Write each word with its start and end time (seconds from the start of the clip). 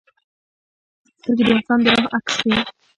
سترګې 1.19 1.43
د 1.47 1.49
انسان 1.55 1.79
د 1.83 1.87
روح 1.97 2.07
عکس 2.17 2.35
وي 2.47 2.57